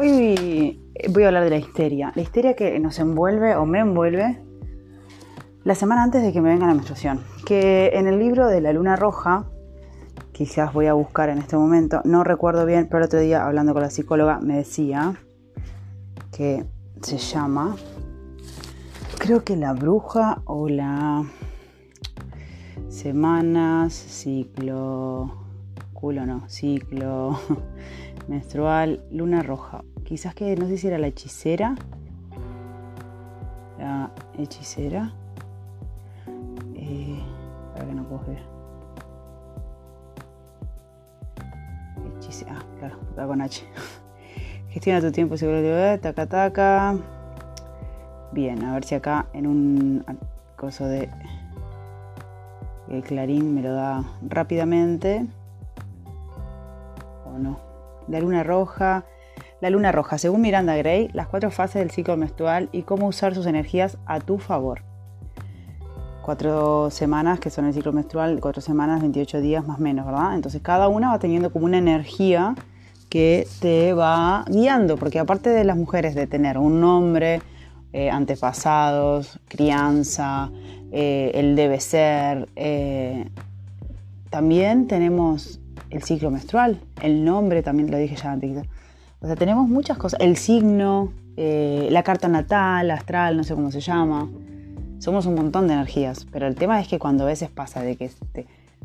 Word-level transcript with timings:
Hoy 0.00 0.80
voy 1.10 1.24
a 1.24 1.26
hablar 1.26 1.42
de 1.42 1.50
la 1.50 1.56
histeria. 1.56 2.12
La 2.14 2.22
histeria 2.22 2.54
que 2.54 2.78
nos 2.78 3.00
envuelve 3.00 3.56
o 3.56 3.66
me 3.66 3.80
envuelve 3.80 4.40
la 5.64 5.74
semana 5.74 6.04
antes 6.04 6.22
de 6.22 6.32
que 6.32 6.40
me 6.40 6.50
venga 6.50 6.68
la 6.68 6.74
menstruación. 6.74 7.24
Que 7.44 7.90
en 7.94 8.06
el 8.06 8.20
libro 8.20 8.46
de 8.46 8.60
la 8.60 8.72
luna 8.72 8.94
roja, 8.94 9.46
quizás 10.30 10.72
voy 10.72 10.86
a 10.86 10.92
buscar 10.92 11.30
en 11.30 11.38
este 11.38 11.56
momento, 11.56 12.00
no 12.04 12.22
recuerdo 12.22 12.64
bien, 12.64 12.86
pero 12.86 12.98
el 12.98 13.06
otro 13.06 13.18
día 13.18 13.44
hablando 13.44 13.72
con 13.72 13.82
la 13.82 13.90
psicóloga 13.90 14.38
me 14.38 14.58
decía 14.58 15.16
que 16.30 16.64
se 17.02 17.18
llama, 17.18 17.74
creo 19.18 19.42
que 19.42 19.56
la 19.56 19.72
bruja 19.72 20.42
o 20.44 20.68
la 20.68 21.24
semanas, 22.88 23.94
ciclo, 23.94 25.47
culo 25.98 26.24
no, 26.24 26.48
ciclo 26.48 27.36
menstrual, 28.28 29.02
luna 29.10 29.42
roja. 29.42 29.82
Quizás 30.04 30.32
que 30.32 30.54
no 30.54 30.68
sé 30.68 30.78
si 30.78 30.86
era 30.86 30.96
la 30.96 31.08
hechicera. 31.08 31.74
La 33.80 34.12
hechicera. 34.38 35.12
Eh, 36.76 37.20
para 37.74 37.86
que 37.86 37.94
no 37.94 38.04
puedo 38.04 38.22
ver. 38.26 38.42
Hechicera. 42.18 42.54
Ah, 42.56 42.64
claro, 42.78 42.96
está 43.10 43.26
con 43.26 43.40
H. 43.42 43.66
Gestiona 44.70 45.00
tu 45.00 45.10
tiempo 45.10 45.36
seguro 45.36 45.60
de 45.60 45.98
taca 45.98 46.26
taca. 46.26 46.96
Bien, 48.30 48.62
a 48.62 48.74
ver 48.74 48.84
si 48.84 48.94
acá 48.94 49.26
en 49.32 49.48
un 49.48 50.04
coso 50.54 50.86
de 50.86 51.08
el 52.88 53.02
clarín 53.02 53.52
me 53.52 53.62
lo 53.62 53.72
da 53.72 54.04
rápidamente 54.22 55.26
la 58.08 58.20
luna 58.20 58.42
roja. 58.42 59.04
La 59.60 59.70
luna 59.70 59.92
roja, 59.92 60.18
según 60.18 60.40
Miranda 60.40 60.76
Gray, 60.76 61.08
las 61.12 61.26
cuatro 61.26 61.50
fases 61.50 61.80
del 61.80 61.90
ciclo 61.90 62.16
menstrual 62.16 62.68
y 62.72 62.82
cómo 62.82 63.06
usar 63.08 63.34
sus 63.34 63.46
energías 63.46 63.98
a 64.06 64.20
tu 64.20 64.38
favor. 64.38 64.82
Cuatro 66.22 66.90
semanas, 66.90 67.40
que 67.40 67.50
son 67.50 67.64
el 67.64 67.74
ciclo 67.74 67.92
menstrual, 67.92 68.38
cuatro 68.40 68.60
semanas, 68.60 69.00
28 69.00 69.40
días 69.40 69.66
más 69.66 69.78
o 69.78 69.82
menos, 69.82 70.06
¿verdad? 70.06 70.34
Entonces 70.34 70.60
cada 70.62 70.88
una 70.88 71.10
va 71.10 71.18
teniendo 71.18 71.52
como 71.52 71.64
una 71.64 71.78
energía 71.78 72.54
que 73.08 73.46
te 73.60 73.94
va 73.94 74.44
guiando, 74.48 74.96
porque 74.96 75.18
aparte 75.18 75.50
de 75.50 75.64
las 75.64 75.76
mujeres 75.76 76.14
de 76.14 76.26
tener 76.26 76.58
un 76.58 76.80
nombre, 76.80 77.40
eh, 77.92 78.10
antepasados, 78.10 79.40
crianza, 79.48 80.50
eh, 80.92 81.30
el 81.34 81.56
debe 81.56 81.80
ser, 81.80 82.48
eh, 82.54 83.28
también 84.30 84.86
tenemos 84.86 85.60
el 85.90 86.02
ciclo 86.02 86.30
menstrual, 86.30 86.80
el 87.02 87.24
nombre 87.24 87.62
también 87.62 87.90
lo 87.90 87.98
dije 87.98 88.16
ya 88.16 88.32
antes. 88.32 88.66
O 89.20 89.26
sea, 89.26 89.36
tenemos 89.36 89.68
muchas 89.68 89.98
cosas, 89.98 90.20
el 90.20 90.36
signo, 90.36 91.12
eh, 91.36 91.88
la 91.90 92.02
carta 92.02 92.28
natal, 92.28 92.90
astral, 92.90 93.36
no 93.36 93.44
sé 93.44 93.54
cómo 93.54 93.70
se 93.70 93.80
llama. 93.80 94.28
Somos 94.98 95.26
un 95.26 95.34
montón 95.34 95.68
de 95.68 95.74
energías, 95.74 96.26
pero 96.30 96.46
el 96.46 96.54
tema 96.54 96.80
es 96.80 96.88
que 96.88 96.98
cuando 96.98 97.24
a 97.24 97.26
veces 97.26 97.50
pasa 97.50 97.82
de 97.82 97.96
que 97.96 98.10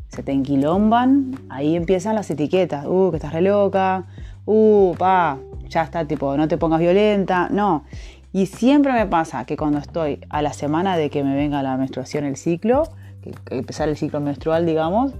se 0.08 0.22
te 0.22 0.32
enquilomban, 0.32 1.32
ahí 1.48 1.76
empiezan 1.76 2.14
las 2.14 2.30
etiquetas. 2.30 2.86
Uh, 2.86 3.10
que 3.10 3.16
estás 3.16 3.32
re 3.32 3.42
loca. 3.42 4.04
Uh, 4.46 4.94
pa, 4.96 5.38
ya 5.68 5.82
está, 5.82 6.04
tipo, 6.06 6.36
no 6.36 6.46
te 6.46 6.56
pongas 6.56 6.80
violenta. 6.80 7.48
No. 7.50 7.84
Y 8.32 8.46
siempre 8.46 8.92
me 8.92 9.06
pasa 9.06 9.44
que 9.44 9.56
cuando 9.56 9.78
estoy 9.78 10.20
a 10.28 10.42
la 10.42 10.52
semana 10.52 10.96
de 10.96 11.10
que 11.10 11.22
me 11.24 11.34
venga 11.34 11.62
la 11.62 11.76
menstruación, 11.76 12.24
el 12.24 12.36
ciclo, 12.36 12.84
que, 13.22 13.32
que 13.44 13.58
empezar 13.58 13.88
el 13.88 13.96
ciclo 13.96 14.20
menstrual, 14.20 14.66
digamos, 14.66 15.12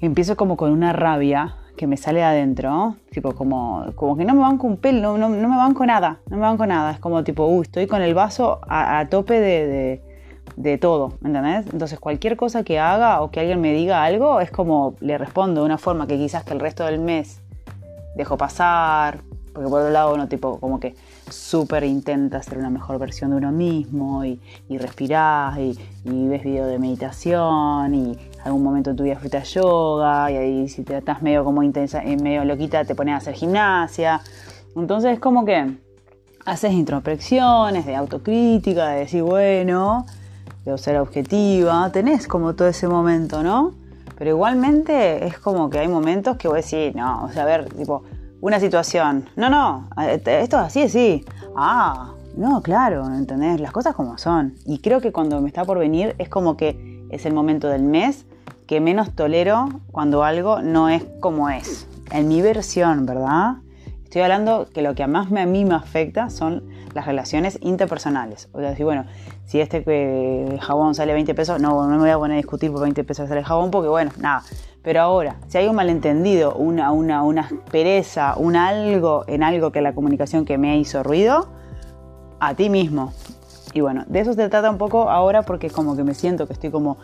empiezo 0.00 0.36
como 0.36 0.56
con 0.56 0.70
una 0.70 0.92
rabia 0.92 1.56
que 1.76 1.86
me 1.86 1.96
sale 1.96 2.22
adentro, 2.22 2.96
tipo 3.10 3.34
como, 3.34 3.86
como 3.94 4.16
que 4.16 4.24
no 4.24 4.34
me 4.34 4.40
banco 4.40 4.66
un 4.66 4.76
pelo, 4.76 5.16
no, 5.16 5.28
no, 5.28 5.36
no 5.36 5.48
me 5.48 5.56
banco 5.56 5.86
nada, 5.86 6.18
no 6.28 6.36
me 6.36 6.42
banco 6.42 6.66
nada, 6.66 6.90
es 6.90 6.98
como 6.98 7.22
tipo, 7.24 7.46
uh, 7.46 7.62
estoy 7.62 7.86
con 7.86 8.02
el 8.02 8.14
vaso 8.14 8.60
a, 8.68 9.06
tope 9.08 9.40
de, 9.40 10.02
de, 10.56 10.78
todo, 10.78 11.14
¿me 11.20 11.28
entendés? 11.28 11.72
Entonces 11.72 12.00
cualquier 12.00 12.36
cosa 12.36 12.64
que 12.64 12.78
haga 12.80 13.22
o 13.22 13.30
que 13.30 13.40
alguien 13.40 13.60
me 13.60 13.72
diga 13.72 14.02
algo 14.02 14.40
es 14.40 14.50
como 14.50 14.96
le 15.00 15.16
respondo 15.18 15.60
de 15.60 15.66
una 15.66 15.78
forma 15.78 16.06
que 16.06 16.16
quizás 16.16 16.44
que 16.44 16.52
el 16.52 16.60
resto 16.60 16.84
del 16.84 16.98
mes 16.98 17.40
dejo 18.16 18.36
pasar, 18.36 19.20
porque 19.54 19.70
por 19.70 19.80
otro 19.80 19.92
lado 19.92 20.14
uno 20.14 20.28
tipo 20.28 20.58
como 20.58 20.80
que 20.80 20.94
súper 21.30 21.84
intenta 21.84 22.42
ser 22.42 22.58
una 22.58 22.70
mejor 22.70 22.98
versión 22.98 23.30
de 23.30 23.36
uno 23.36 23.52
mismo 23.52 24.24
y, 24.24 24.40
y 24.68 24.78
respirás 24.78 25.58
y, 25.58 25.78
ves 26.04 26.42
videos 26.42 26.68
de 26.68 26.78
meditación 26.78 27.94
y 27.94 28.18
algún 28.44 28.62
momento 28.62 28.90
en 28.90 28.96
tu 28.96 29.02
vida 29.04 29.18
yoga 29.42 30.30
y 30.30 30.36
ahí 30.36 30.68
si 30.68 30.82
te 30.82 30.96
estás 30.96 31.22
medio 31.22 31.44
como 31.44 31.62
intensa, 31.62 32.02
eh, 32.02 32.16
medio 32.16 32.44
loquita 32.44 32.84
te 32.84 32.94
pones 32.94 33.14
a 33.14 33.16
hacer 33.18 33.34
gimnasia. 33.34 34.20
Entonces 34.74 35.14
es 35.14 35.18
como 35.18 35.44
que 35.44 35.76
haces 36.44 36.72
introspecciones 36.72 37.84
de 37.84 37.94
autocrítica, 37.94 38.88
de 38.88 39.00
decir, 39.00 39.22
bueno, 39.22 40.06
de 40.64 40.78
ser 40.78 40.98
objetiva, 40.98 41.90
tenés 41.92 42.26
como 42.26 42.54
todo 42.54 42.68
ese 42.68 42.88
momento, 42.88 43.42
¿no? 43.42 43.74
Pero 44.16 44.30
igualmente 44.30 45.26
es 45.26 45.38
como 45.38 45.70
que 45.70 45.78
hay 45.78 45.88
momentos 45.88 46.36
que 46.36 46.48
voy 46.48 46.56
a 46.58 46.62
decir, 46.62 46.96
no, 46.96 47.24
o 47.24 47.28
sea, 47.30 47.44
a 47.44 47.46
ver, 47.46 47.68
tipo, 47.72 48.02
una 48.40 48.60
situación. 48.60 49.28
No, 49.36 49.50
no, 49.50 49.88
esto 50.08 50.30
es 50.30 50.54
así, 50.54 50.82
así. 50.82 51.24
Ah, 51.56 52.12
no, 52.36 52.62
claro, 52.62 53.06
¿entendés? 53.06 53.60
Las 53.60 53.72
cosas 53.72 53.94
como 53.94 54.18
son. 54.18 54.54
Y 54.64 54.78
creo 54.78 55.00
que 55.00 55.12
cuando 55.12 55.40
me 55.40 55.48
está 55.48 55.64
por 55.64 55.78
venir 55.78 56.14
es 56.18 56.28
como 56.28 56.56
que 56.56 57.04
es 57.10 57.26
el 57.26 57.34
momento 57.34 57.68
del 57.68 57.82
mes 57.82 58.26
que 58.66 58.80
menos 58.80 59.14
tolero 59.14 59.68
cuando 59.90 60.22
algo 60.22 60.60
no 60.62 60.88
es 60.88 61.04
como 61.20 61.48
es. 61.48 61.88
En 62.12 62.28
mi 62.28 62.42
versión, 62.42 63.06
¿verdad? 63.06 63.56
Estoy 64.04 64.22
hablando 64.22 64.68
que 64.72 64.82
lo 64.82 64.94
que 64.94 65.06
más 65.06 65.30
me, 65.30 65.40
a 65.40 65.46
mí 65.46 65.64
me 65.64 65.74
afecta 65.74 66.30
son 66.30 66.64
las 66.94 67.06
relaciones 67.06 67.58
interpersonales. 67.60 68.48
O 68.52 68.60
sea, 68.60 68.74
si 68.76 68.82
bueno, 68.82 69.04
si 69.44 69.60
este 69.60 69.82
eh, 69.86 70.58
jabón 70.60 70.94
sale 70.94 71.12
20 71.12 71.34
pesos, 71.34 71.60
no, 71.60 71.86
no 71.86 71.96
me 71.96 71.98
voy 71.98 72.10
a 72.10 72.18
poner 72.18 72.34
a 72.34 72.36
discutir 72.36 72.70
por 72.70 72.82
20 72.82 73.04
pesos 73.04 73.28
sale 73.28 73.40
el 73.40 73.46
jabón 73.46 73.70
porque 73.70 73.88
bueno, 73.88 74.10
nada. 74.18 74.42
Pero 74.82 75.02
ahora, 75.02 75.36
si 75.48 75.58
hay 75.58 75.68
un 75.68 75.76
malentendido, 75.76 76.54
una, 76.54 76.92
una, 76.92 77.22
una 77.22 77.42
aspereza, 77.42 78.34
un 78.36 78.56
algo 78.56 79.24
en 79.26 79.42
algo 79.42 79.72
que 79.72 79.80
la 79.80 79.92
comunicación 79.92 80.44
que 80.44 80.56
me 80.56 80.78
hizo 80.78 81.02
ruido, 81.02 81.48
a 82.40 82.54
ti 82.54 82.70
mismo. 82.70 83.12
Y 83.74 83.80
bueno, 83.80 84.04
de 84.06 84.20
eso 84.20 84.32
se 84.32 84.48
trata 84.48 84.70
un 84.70 84.78
poco 84.78 85.10
ahora 85.10 85.42
porque 85.42 85.70
como 85.70 85.96
que 85.96 86.04
me 86.04 86.14
siento 86.14 86.46
que 86.46 86.52
estoy 86.52 86.70
como 86.70 86.96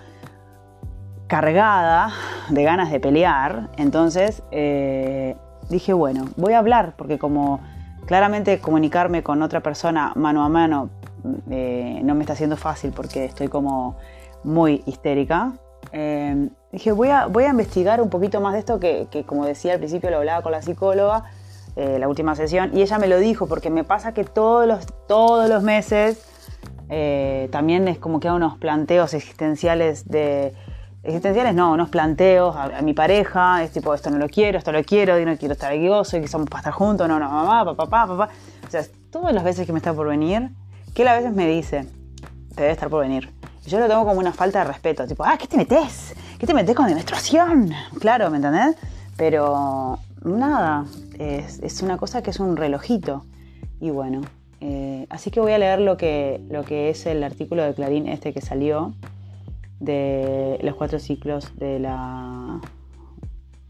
cargada 1.26 2.12
de 2.48 2.62
ganas 2.62 2.90
de 2.90 3.00
pelear. 3.00 3.70
Entonces 3.76 4.42
eh, 4.50 5.36
dije, 5.68 5.92
bueno, 5.92 6.26
voy 6.36 6.54
a 6.54 6.58
hablar 6.58 6.94
porque 6.96 7.18
como 7.18 7.60
claramente 8.06 8.60
comunicarme 8.60 9.22
con 9.22 9.42
otra 9.42 9.60
persona 9.60 10.12
mano 10.14 10.44
a 10.44 10.48
mano 10.48 10.90
eh, 11.50 12.00
no 12.04 12.14
me 12.14 12.20
está 12.20 12.34
haciendo 12.34 12.56
fácil 12.56 12.92
porque 12.94 13.24
estoy 13.24 13.48
como 13.48 13.96
muy 14.42 14.82
histérica. 14.86 15.52
Eh, 15.92 16.48
dije, 16.74 16.92
voy 16.92 17.08
a, 17.08 17.26
voy 17.26 17.44
a 17.44 17.50
investigar 17.50 18.00
un 18.00 18.10
poquito 18.10 18.40
más 18.40 18.52
de 18.52 18.58
esto 18.58 18.78
que, 18.80 19.24
como 19.26 19.46
decía 19.46 19.72
al 19.72 19.78
principio, 19.78 20.10
lo 20.10 20.18
hablaba 20.18 20.42
con 20.42 20.52
la 20.52 20.62
psicóloga, 20.62 21.24
eh, 21.76 21.98
la 21.98 22.08
última 22.08 22.34
sesión, 22.36 22.76
y 22.76 22.82
ella 22.82 22.98
me 22.98 23.08
lo 23.08 23.18
dijo, 23.18 23.46
porque 23.46 23.70
me 23.70 23.84
pasa 23.84 24.12
que 24.12 24.24
todos 24.24 24.66
los, 24.66 24.86
todos 25.06 25.48
los 25.48 25.62
meses 25.62 26.22
eh, 26.90 27.48
también 27.50 27.88
es 27.88 27.98
como 27.98 28.20
que 28.20 28.28
hago 28.28 28.36
unos 28.36 28.58
planteos 28.58 29.14
existenciales 29.14 30.08
de... 30.08 30.52
Existenciales 31.02 31.54
no, 31.54 31.72
unos 31.72 31.90
planteos 31.90 32.56
a, 32.56 32.80
mi 32.80 32.94
pareja, 32.94 33.62
es 33.62 33.72
tipo, 33.72 33.92
esto 33.92 34.10
no 34.10 34.16
lo 34.16 34.26
quiero, 34.28 34.56
esto 34.56 34.72
lo 34.72 34.82
quiero, 34.84 35.22
no 35.22 35.36
quiero 35.36 35.52
estar 35.52 35.70
aquí, 35.70 35.86
soy 36.04 36.22
que 36.22 36.28
somos 36.28 36.48
para 36.48 36.60
estar 36.60 36.72
juntos, 36.72 37.06
no, 37.06 37.18
no, 37.18 37.30
mamá, 37.30 37.62
papá, 37.62 37.84
papá, 37.84 38.06
papá. 38.06 38.32
O 38.66 38.70
sea, 38.70 38.82
todas 39.10 39.34
las 39.34 39.44
veces 39.44 39.66
que 39.66 39.72
me 39.72 39.78
está 39.80 39.92
por 39.92 40.08
venir, 40.08 40.48
que 40.94 41.02
él 41.02 41.08
a 41.08 41.14
veces 41.14 41.34
me 41.34 41.46
dice, 41.46 41.84
te 42.54 42.62
debe 42.62 42.72
estar 42.72 42.88
por 42.88 43.02
venir. 43.02 43.30
Yo 43.66 43.78
lo 43.80 43.86
tengo 43.86 44.06
como 44.06 44.18
una 44.18 44.32
falta 44.32 44.60
de 44.60 44.64
respeto, 44.64 45.06
tipo, 45.06 45.24
ah, 45.26 45.36
¿qué 45.38 45.46
te 45.46 45.58
metes? 45.58 46.14
¿Qué 46.44 46.48
te 46.48 46.52
metes 46.52 46.76
con 46.76 46.86
la 46.86 46.94
menstruación? 46.94 47.70
Claro, 48.00 48.28
¿me 48.30 48.36
entendés? 48.36 48.76
Pero 49.16 49.98
nada, 50.22 50.84
es, 51.18 51.80
una 51.80 51.96
cosa 51.96 52.22
que 52.22 52.28
es 52.28 52.38
un 52.38 52.58
relojito. 52.58 53.24
Y 53.80 53.88
bueno, 53.88 54.20
eh, 54.60 55.06
así 55.08 55.30
que 55.30 55.40
voy 55.40 55.52
a 55.52 55.58
leer 55.58 55.80
lo 55.80 55.96
que, 55.96 56.42
lo 56.50 56.62
que 56.62 56.90
es 56.90 57.06
el 57.06 57.24
artículo 57.24 57.62
de 57.62 57.72
Clarín 57.72 58.08
este 58.08 58.34
que 58.34 58.42
salió 58.42 58.92
de 59.80 60.58
los 60.62 60.74
cuatro 60.74 60.98
ciclos 60.98 61.56
de 61.56 61.78
la, 61.78 62.60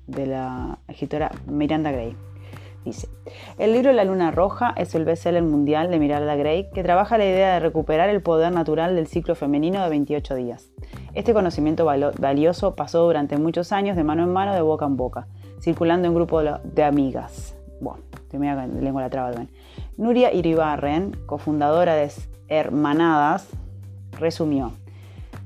de 0.09 0.27
la 0.27 0.79
escritora 0.89 1.31
Miranda 1.47 1.93
Gray. 1.93 2.17
Dice, 2.85 3.09
el 3.59 3.73
libro 3.73 3.93
La 3.93 4.05
Luna 4.05 4.31
Roja 4.31 4.75
es 4.77 4.95
el 4.95 5.07
bestseller 5.07 5.43
mundial 5.43 5.91
de 5.91 5.99
Miranda 5.99 6.37
Gray 6.37 6.69
que 6.71 6.83
trabaja 6.83 7.17
la 7.17 7.25
idea 7.25 7.55
de 7.55 7.61
recuperar 7.61 8.11
el 8.11 8.23
poder 8.23 8.53
natural 8.53 8.95
del 8.95 9.07
ciclo 9.07 9.35
femenino 9.35 9.83
de 9.83 9.89
28 9.89 10.35
días. 10.35 10.71
Este 11.15 11.33
conocimiento 11.33 11.87
valioso 11.87 12.75
pasó 12.75 13.05
durante 13.05 13.39
muchos 13.39 13.73
años 13.73 13.97
de 13.97 14.05
mano 14.05 14.25
en 14.25 14.33
mano, 14.33 14.55
de 14.55 14.61
boca 14.61 14.85
en 14.85 14.97
boca, 14.97 15.29
circulando 15.61 16.09
en 16.09 16.15
grupo 16.15 16.43
de 16.43 16.85
amigas. 16.85 17.57
Bueno, 17.81 18.03
la 18.33 18.67
lengua 18.67 19.03
la 19.03 19.11
traba. 19.11 19.33
Nuria 19.97 20.33
Iribarren, 20.33 21.17
cofundadora 21.27 21.95
de 21.95 22.11
Hermanadas, 22.49 23.49
resumió 24.19 24.73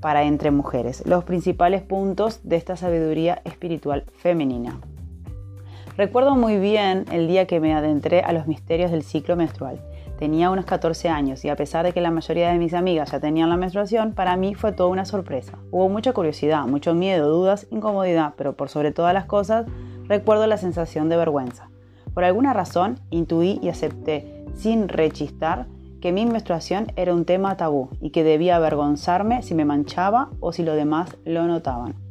para 0.01 0.25
Entre 0.25 0.51
Mujeres 0.51 1.05
los 1.07 1.25
principales 1.25 1.83
puntos 1.83 2.41
de 2.43 2.57
esta 2.57 2.77
sabiduría 2.77 3.43
espiritual 3.45 4.05
femenina. 4.17 4.81
Recuerdo 5.99 6.37
muy 6.37 6.61
bien 6.61 7.07
el 7.11 7.27
día 7.27 7.49
que 7.49 7.59
me 7.59 7.75
adentré 7.75 8.21
a 8.21 8.33
los 8.33 8.47
misterios 8.47 8.93
del 8.93 9.03
ciclo 9.03 9.35
menstrual. 9.35 9.81
Tenía 10.17 10.49
unos 10.49 10.65
14 10.65 11.09
años 11.09 11.45
y 11.45 11.49
a 11.49 11.57
pesar 11.57 11.85
de 11.85 11.93
que 11.93 12.01
la 12.01 12.13
mayoría 12.13 12.53
de 12.53 12.59
mis 12.59 12.73
amigas 12.73 13.11
ya 13.11 13.19
tenían 13.19 13.51
la 13.51 13.57
menstruación, 13.57 14.13
para 14.13 14.37
mí 14.37 14.55
fue 14.55 14.71
toda 14.71 14.91
una 14.91 15.05
sorpresa. 15.05 15.59
Hubo 15.73 15.89
mucha 15.89 16.13
curiosidad, 16.13 16.67
mucho 16.67 16.95
miedo, 16.95 17.29
dudas, 17.29 17.67
incomodidad, 17.73 18.35
pero 18.37 18.53
por 18.53 18.69
sobre 18.69 18.93
todas 18.93 19.13
las 19.13 19.25
cosas, 19.25 19.67
recuerdo 20.05 20.47
la 20.47 20.57
sensación 20.57 21.09
de 21.09 21.17
vergüenza. 21.17 21.69
Por 22.15 22.23
alguna 22.23 22.53
razón, 22.53 23.01
intuí 23.11 23.59
y 23.61 23.69
acepté, 23.69 24.45
sin 24.55 24.87
rechistar, 24.89 25.67
que 26.01 26.13
mi 26.13 26.27
menstruación 26.27 26.93
era 26.95 27.13
un 27.13 27.25
tema 27.25 27.57
tabú 27.57 27.89
y 28.01 28.11
que 28.11 28.23
debía 28.23 28.55
avergonzarme 28.55 29.43
si 29.43 29.57
me 29.57 29.65
manchaba 29.65 30.31
o 30.39 30.53
si 30.53 30.63
los 30.63 30.77
demás 30.77 31.17
lo 31.25 31.49
notaban. 31.49 32.08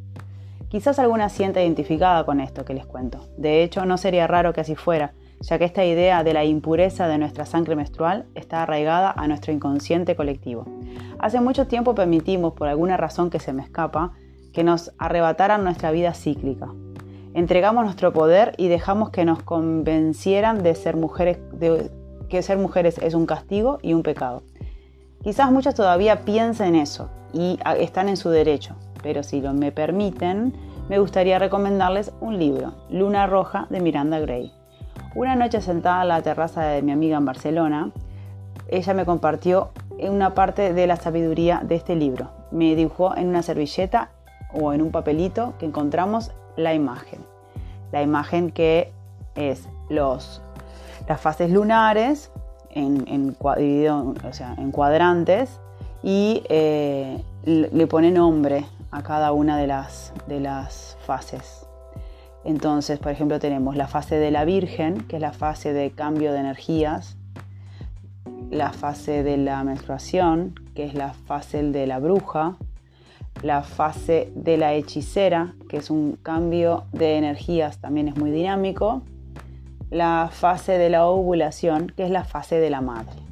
Quizás 0.70 1.00
alguna 1.00 1.30
sienta 1.30 1.62
identificada 1.62 2.26
con 2.26 2.42
esto 2.42 2.66
que 2.66 2.74
les 2.74 2.86
cuento. 2.86 3.20
De 3.38 3.64
hecho, 3.64 3.86
no 3.86 3.98
sería 3.98 4.28
raro 4.28 4.52
que 4.52 4.62
así 4.62 4.76
fuera, 4.76 5.14
ya 5.40 5.58
que 5.58 5.66
esta 5.66 5.86
idea 5.86 6.24
de 6.24 6.34
la 6.34 6.44
impureza 6.44 7.08
de 7.08 7.18
nuestra 7.18 7.46
sangre 7.46 7.76
menstrual 7.76 8.26
está 8.36 8.64
arraigada 8.64 9.12
a 9.12 9.28
nuestro 9.28 9.54
inconsciente 9.54 10.16
colectivo. 10.16 10.66
Hace 11.20 11.40
mucho 11.40 11.68
tiempo 11.68 11.96
permitimos, 11.96 12.54
por 12.54 12.68
alguna 12.68 12.98
razón 12.98 13.30
que 13.30 13.40
se 13.40 13.54
me 13.54 13.64
escapa, 13.64 14.12
que 14.52 14.64
nos 14.64 14.92
arrebataran 14.98 15.64
nuestra 15.64 15.92
vida 15.92 16.14
cíclica. 16.14 16.68
Entregamos 17.34 17.86
nuestro 17.86 18.12
poder 18.12 18.54
y 18.58 18.68
dejamos 18.68 19.12
que 19.12 19.24
nos 19.24 19.44
convencieran 19.44 20.64
de 20.64 20.76
ser 20.76 20.98
mujeres, 20.98 21.38
que 22.28 22.42
ser 22.42 22.58
mujeres 22.58 22.98
es 22.98 23.14
un 23.14 23.26
castigo 23.26 23.78
y 23.82 23.94
un 23.94 24.04
pecado. 24.04 24.42
Quizás 25.24 25.52
muchos 25.52 25.76
todavía 25.76 26.26
piensen 26.26 26.76
eso 26.76 27.10
y 27.34 27.60
están 27.80 28.10
en 28.10 28.18
su 28.18 28.30
derecho, 28.30 28.76
pero 29.02 29.24
si 29.24 29.42
lo 29.42 29.54
me 29.54 29.72
permiten, 29.72 30.54
me 30.90 31.00
gustaría 31.00 31.40
recomendarles 31.40 32.12
un 32.22 32.38
libro, 32.38 32.74
Luna 32.90 33.28
Roja 33.28 33.68
de 33.70 33.80
Miranda 33.80 34.20
Gray. 34.20 34.54
Una 35.16 35.36
noche 35.36 35.62
sentada 35.62 36.04
en 36.04 36.08
la 36.10 36.22
terraza 36.22 36.64
de 36.64 36.82
mi 36.82 36.92
amiga 36.92 37.18
en 37.18 37.26
Barcelona, 37.26 37.92
ella 38.70 38.94
me 38.94 39.06
compartió 39.06 39.70
una 40.00 40.34
parte 40.34 40.74
de 40.74 40.88
la 40.88 40.96
sabiduría 40.96 41.62
de 41.64 41.76
este 41.76 41.96
libro. 41.96 42.30
Me 42.52 42.76
dibujó 42.76 43.16
en 43.16 43.28
una 43.28 43.42
servilleta 43.42 44.12
o 44.54 44.74
en 44.74 44.82
un 44.82 44.92
papelito 44.92 45.54
que 45.58 45.66
encontramos 45.66 46.32
la 46.56 46.74
imagen. 46.74 47.20
La 47.92 48.02
imagen 48.02 48.52
que 48.52 48.94
es 49.36 49.68
los 49.90 50.42
las 51.08 51.22
fases 51.22 51.50
lunares 51.50 52.32
en, 52.72 53.08
en, 53.08 53.36
en 54.58 54.72
cuadrantes 54.72 55.60
y 56.04 56.44
eh, 56.50 57.24
le 57.46 57.88
pone 57.88 58.12
nombre 58.12 58.66
a 58.92 59.04
cada 59.04 59.32
una 59.32 59.58
de 59.58 59.68
las, 59.68 60.14
de 60.28 60.40
las 60.40 60.98
fases. 61.06 61.68
Entonces, 62.44 63.00
por 63.00 63.12
ejemplo, 63.12 63.40
tenemos 63.40 63.76
la 63.76 63.88
fase 63.88 64.16
de 64.16 64.32
la 64.32 64.46
Virgen, 64.46 65.04
que 65.08 65.18
es 65.18 65.22
la 65.22 65.34
fase 65.34 65.74
de 65.74 65.92
cambio 65.92 66.32
de 66.32 66.40
energías, 66.40 67.18
la 68.50 68.72
fase 68.72 69.24
de 69.24 69.38
la 69.38 69.64
menstruación, 69.64 70.56
que 70.74 70.86
es 70.86 70.94
la 70.94 71.14
fase 71.14 71.64
de 71.64 71.86
la 71.88 72.00
bruja, 72.00 72.56
la 73.44 73.64
fase 73.64 74.32
de 74.36 74.58
la 74.58 74.74
hechicera, 74.74 75.54
que 75.70 75.78
es 75.78 75.90
un 75.90 76.14
cambio 76.24 76.86
de 76.94 77.18
energías, 77.18 77.80
también 77.80 78.08
es 78.08 78.16
muy 78.16 78.32
dinámico, 78.32 79.02
la 79.90 80.30
fase 80.32 80.78
de 80.78 80.90
la 80.90 81.06
ovulación, 81.06 81.92
que 81.96 82.06
es 82.06 82.10
la 82.10 82.24
fase 82.24 82.60
de 82.60 82.70
la 82.70 82.82
madre. 82.82 83.27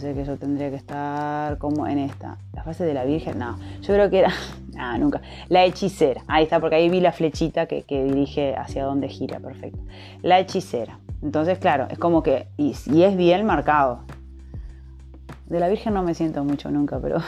Que 0.00 0.24
yo 0.24 0.38
tendría 0.38 0.70
que 0.70 0.76
estar 0.76 1.58
como 1.58 1.86
en 1.86 1.98
esta. 1.98 2.38
La 2.54 2.62
fase 2.62 2.84
de 2.84 2.94
la 2.94 3.04
Virgen, 3.04 3.38
no. 3.38 3.58
Yo 3.82 3.94
creo 3.94 4.10
que 4.10 4.20
era. 4.20 4.32
Ah, 4.82 4.96
nunca. 4.96 5.20
La 5.48 5.66
hechicera. 5.66 6.22
Ahí 6.26 6.44
está, 6.44 6.58
porque 6.58 6.76
ahí 6.76 6.88
vi 6.88 7.00
la 7.00 7.12
flechita 7.12 7.66
que, 7.66 7.84
dirige 7.86 8.56
hacia 8.56 8.84
donde 8.84 9.08
gira. 9.08 9.38
Perfecto. 9.38 9.78
La 10.22 10.38
hechicera. 10.38 10.98
Entonces, 11.22 11.58
claro, 11.58 11.86
es 11.90 11.98
como 11.98 12.22
que. 12.22 12.46
Y, 12.56 12.74
y 12.86 13.02
es 13.02 13.14
bien 13.14 13.44
marcado. 13.44 14.04
De 15.46 15.60
la 15.60 15.68
Virgen 15.68 15.92
no 15.92 16.02
me 16.02 16.14
siento 16.14 16.44
mucho 16.44 16.70
nunca, 16.70 16.98
pero. 16.98 17.18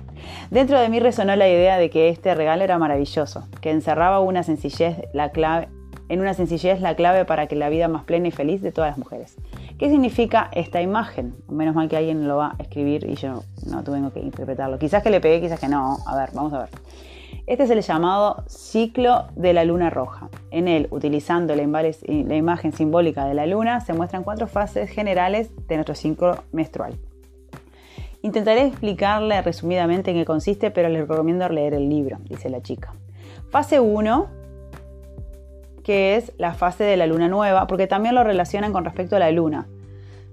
Dentro 0.50 0.80
de 0.80 0.88
mí 0.88 0.98
resonó 0.98 1.36
la 1.36 1.46
idea 1.46 1.76
de 1.76 1.90
que 1.90 2.08
este 2.08 2.34
regalo 2.34 2.64
era 2.64 2.78
maravilloso, 2.78 3.48
que 3.60 3.70
encerraba 3.70 4.20
una 4.20 4.42
sencillez, 4.42 4.96
la 5.12 5.30
clave, 5.30 5.68
en 6.08 6.20
una 6.20 6.34
sencillez 6.34 6.80
la 6.80 6.94
clave 6.94 7.24
para 7.24 7.46
que 7.46 7.56
la 7.56 7.68
vida 7.68 7.88
más 7.88 8.04
plena 8.04 8.28
y 8.28 8.30
feliz 8.30 8.62
de 8.62 8.72
todas 8.72 8.90
las 8.90 8.98
mujeres. 8.98 9.36
¿Qué 9.78 9.90
significa 9.90 10.50
esta 10.52 10.80
imagen? 10.80 11.34
Menos 11.48 11.74
mal 11.74 11.88
que 11.88 11.96
alguien 11.96 12.28
lo 12.28 12.36
va 12.36 12.54
a 12.56 12.62
escribir 12.62 13.08
y 13.10 13.16
yo 13.16 13.42
no 13.66 13.82
tengo 13.82 14.12
que 14.12 14.20
interpretarlo. 14.20 14.78
Quizás 14.78 15.02
que 15.02 15.10
le 15.10 15.20
pegué, 15.20 15.40
quizás 15.40 15.58
que 15.58 15.68
no. 15.68 15.98
A 16.06 16.16
ver, 16.16 16.30
vamos 16.32 16.52
a 16.52 16.60
ver. 16.60 16.68
Este 17.46 17.64
es 17.64 17.70
el 17.70 17.82
llamado 17.82 18.44
ciclo 18.46 19.26
de 19.34 19.52
la 19.52 19.64
luna 19.64 19.90
roja. 19.90 20.28
En 20.52 20.68
él, 20.68 20.86
utilizando 20.90 21.56
la, 21.56 21.62
imagen 21.62 22.72
simbólica 22.72 23.24
de 23.26 23.34
la 23.34 23.46
luna, 23.46 23.80
se 23.80 23.92
muestran 23.92 24.22
cuatro 24.22 24.46
fases 24.46 24.88
generales 24.90 25.50
de 25.66 25.74
nuestro 25.74 25.96
ciclo 25.96 26.44
menstrual. 26.52 26.94
Intentaré 28.22 28.66
explicarle 28.66 29.42
resumidamente 29.42 30.12
en 30.12 30.18
qué 30.18 30.24
consiste, 30.24 30.70
pero 30.70 30.88
les 30.88 31.06
recomiendo 31.06 31.46
leer 31.48 31.74
el 31.74 31.88
libro, 31.88 32.18
dice 32.30 32.48
la 32.48 32.62
chica. 32.62 32.94
Fase 33.50 33.80
1 33.80 34.43
que 35.84 36.16
es 36.16 36.32
la 36.38 36.54
fase 36.54 36.82
de 36.82 36.96
la 36.96 37.06
luna 37.06 37.28
nueva, 37.28 37.68
porque 37.68 37.86
también 37.86 38.16
lo 38.16 38.24
relacionan 38.24 38.72
con 38.72 38.84
respecto 38.84 39.14
a 39.14 39.20
la 39.20 39.30
luna. 39.30 39.68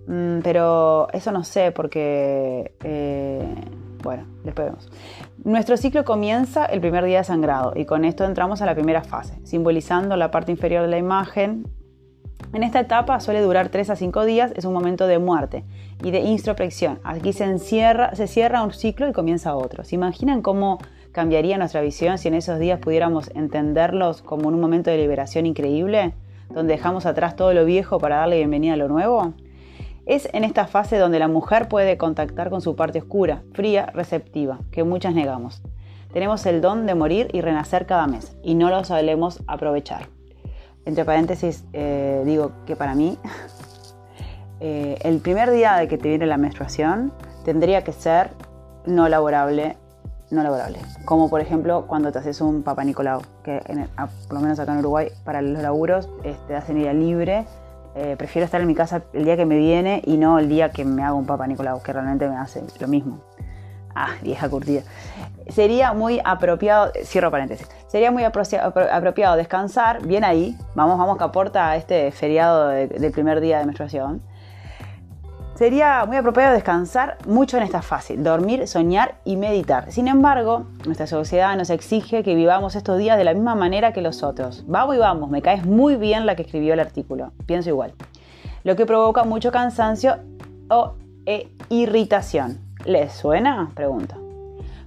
Mm, 0.07 0.39
pero 0.43 1.07
eso 1.13 1.31
no 1.31 1.43
sé, 1.43 1.71
porque... 1.71 2.73
Eh, 2.83 3.45
bueno, 4.01 4.25
después 4.43 4.67
vemos. 4.67 4.89
Nuestro 5.43 5.77
ciclo 5.77 6.03
comienza 6.03 6.65
el 6.65 6.81
primer 6.81 7.03
día 7.05 7.19
de 7.19 7.23
sangrado 7.23 7.73
y 7.75 7.85
con 7.85 8.03
esto 8.03 8.23
entramos 8.25 8.61
a 8.63 8.65
la 8.65 8.73
primera 8.73 9.03
fase, 9.03 9.37
simbolizando 9.43 10.15
la 10.15 10.31
parte 10.31 10.51
inferior 10.51 10.81
de 10.81 10.87
la 10.87 10.97
imagen. 10.97 11.67
En 12.53 12.63
esta 12.63 12.79
etapa 12.79 13.19
suele 13.19 13.41
durar 13.41 13.69
3 13.69 13.91
a 13.91 13.95
5 13.95 14.25
días, 14.25 14.51
es 14.55 14.65
un 14.65 14.73
momento 14.73 15.05
de 15.05 15.19
muerte 15.19 15.65
y 16.03 16.09
de 16.09 16.21
introspección. 16.21 16.99
Aquí 17.03 17.31
se, 17.31 17.43
encierra, 17.43 18.15
se 18.15 18.25
cierra 18.25 18.63
un 18.63 18.73
ciclo 18.73 19.07
y 19.07 19.13
comienza 19.13 19.55
otro. 19.55 19.83
¿Se 19.83 19.93
imaginan 19.93 20.41
cómo 20.41 20.79
cambiaría 21.11 21.57
nuestra 21.57 21.81
visión 21.81 22.17
si 22.17 22.27
en 22.27 22.33
esos 22.33 22.59
días 22.59 22.79
pudiéramos 22.79 23.29
entenderlos 23.35 24.21
como 24.21 24.47
un 24.47 24.59
momento 24.59 24.89
de 24.89 24.97
liberación 24.97 25.45
increíble, 25.45 26.13
donde 26.49 26.73
dejamos 26.73 27.05
atrás 27.05 27.35
todo 27.35 27.53
lo 27.53 27.65
viejo 27.65 27.99
para 27.99 28.17
darle 28.17 28.37
bienvenida 28.37 28.73
a 28.73 28.77
lo 28.77 28.87
nuevo? 28.87 29.33
Es 30.05 30.27
en 30.33 30.43
esta 30.43 30.67
fase 30.67 30.97
donde 30.97 31.19
la 31.19 31.27
mujer 31.27 31.67
puede 31.67 31.97
contactar 31.97 32.49
con 32.49 32.61
su 32.61 32.75
parte 32.75 32.99
oscura, 32.99 33.43
fría, 33.53 33.87
receptiva, 33.87 34.59
que 34.71 34.83
muchas 34.83 35.13
negamos. 35.13 35.61
Tenemos 36.11 36.45
el 36.45 36.59
don 36.59 36.85
de 36.85 36.95
morir 36.95 37.29
y 37.31 37.41
renacer 37.41 37.85
cada 37.85 38.07
mes, 38.07 38.35
y 38.43 38.55
no 38.55 38.69
lo 38.69 38.83
sabemos 38.83 39.41
aprovechar. 39.47 40.07
Entre 40.85 41.05
paréntesis, 41.05 41.63
eh, 41.73 42.23
digo 42.25 42.51
que 42.65 42.75
para 42.75 42.95
mí, 42.95 43.17
eh, 44.59 44.97
el 45.03 45.19
primer 45.19 45.51
día 45.51 45.75
de 45.75 45.87
que 45.87 45.97
te 45.97 46.09
viene 46.09 46.25
la 46.25 46.37
menstruación 46.37 47.13
tendría 47.45 47.83
que 47.83 47.93
ser 47.93 48.31
no 48.85 49.07
laborable 49.07 49.77
no 50.31 50.43
laborable. 50.43 50.79
Como 51.05 51.29
por 51.29 51.41
ejemplo 51.41 51.85
cuando 51.87 52.11
te 52.11 52.19
haces 52.19 52.41
un 52.41 52.63
Papa 52.63 52.83
Nicolau, 52.83 53.21
que 53.43 53.61
por 54.27 54.33
lo 54.35 54.41
menos 54.41 54.59
acá 54.59 54.73
en 54.73 54.79
Uruguay 54.79 55.09
para 55.23 55.41
los 55.41 55.61
laburos 55.61 56.09
te 56.21 56.31
este, 56.31 56.55
hacen 56.55 56.77
día 56.77 56.93
libre. 56.93 57.45
Eh, 57.93 58.15
prefiero 58.17 58.45
estar 58.45 58.61
en 58.61 58.67
mi 58.67 58.75
casa 58.75 59.03
el 59.11 59.25
día 59.25 59.35
que 59.35 59.45
me 59.45 59.57
viene 59.57 60.01
y 60.05 60.17
no 60.17 60.39
el 60.39 60.47
día 60.47 60.71
que 60.71 60.85
me 60.85 61.03
hago 61.03 61.17
un 61.17 61.25
Papa 61.25 61.45
Nicolau, 61.45 61.81
que 61.83 61.91
realmente 61.91 62.27
me 62.27 62.37
hace 62.37 62.63
lo 62.79 62.87
mismo. 62.87 63.19
Ah, 63.93 64.11
vieja 64.21 64.49
curtida. 64.49 64.81
Sería 65.49 65.91
muy 65.93 66.21
apropiado, 66.23 66.91
cierro 67.03 67.29
paréntesis, 67.31 67.67
sería 67.87 68.11
muy 68.11 68.23
apropiado 68.23 69.35
descansar, 69.35 70.05
bien 70.05 70.23
ahí, 70.23 70.57
vamos, 70.75 70.97
vamos 70.97 71.17
que 71.17 71.23
aporta 71.25 71.75
este 71.75 72.11
feriado 72.11 72.69
del 72.69 73.11
primer 73.11 73.41
día 73.41 73.59
de 73.59 73.65
menstruación, 73.65 74.21
Sería 75.61 76.05
muy 76.07 76.17
apropiado 76.17 76.55
descansar 76.55 77.19
mucho 77.27 77.55
en 77.55 77.61
esta 77.61 77.83
fase, 77.83 78.17
dormir, 78.17 78.67
soñar 78.67 79.19
y 79.23 79.35
meditar. 79.37 79.91
Sin 79.91 80.07
embargo, 80.07 80.65
nuestra 80.87 81.05
sociedad 81.05 81.55
nos 81.55 81.69
exige 81.69 82.23
que 82.23 82.33
vivamos 82.33 82.75
estos 82.75 82.97
días 82.97 83.15
de 83.15 83.23
la 83.23 83.35
misma 83.35 83.53
manera 83.53 83.93
que 83.93 84.01
los 84.01 84.23
otros. 84.23 84.63
Vamos 84.65 84.95
y 84.95 84.97
vamos, 84.97 85.29
me 85.29 85.43
caes 85.43 85.63
muy 85.63 85.97
bien 85.97 86.25
la 86.25 86.35
que 86.35 86.41
escribió 86.41 86.73
el 86.73 86.79
artículo, 86.79 87.31
pienso 87.45 87.69
igual. 87.69 87.93
Lo 88.63 88.75
que 88.75 88.87
provoca 88.87 89.23
mucho 89.23 89.51
cansancio 89.51 90.17
o 90.67 90.95
e 91.27 91.47
irritación. 91.69 92.57
¿Les 92.85 93.13
suena? 93.13 93.69
Pregunta. 93.75 94.17